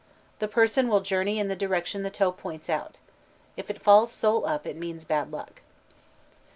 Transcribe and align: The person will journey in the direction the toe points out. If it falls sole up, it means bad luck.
The 0.39 0.47
person 0.47 0.87
will 0.87 1.01
journey 1.01 1.37
in 1.37 1.47
the 1.47 1.55
direction 1.55 2.01
the 2.01 2.09
toe 2.09 2.31
points 2.31 2.71
out. 2.71 2.97
If 3.55 3.69
it 3.69 3.83
falls 3.83 4.11
sole 4.11 4.47
up, 4.47 4.65
it 4.65 4.75
means 4.75 5.05
bad 5.05 5.31
luck. 5.31 5.61